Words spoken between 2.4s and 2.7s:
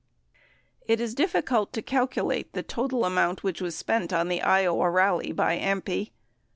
the